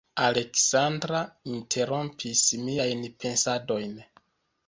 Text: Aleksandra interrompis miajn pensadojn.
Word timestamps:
Aleksandra 0.27 1.19
interrompis 1.57 2.41
miajn 2.69 3.03
pensadojn. 3.25 3.93